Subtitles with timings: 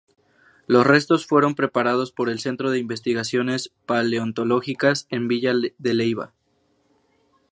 [0.65, 6.33] Los restos fueron preparados por el Centro de Investigaciones Paleontológicas en Villa de Leyva.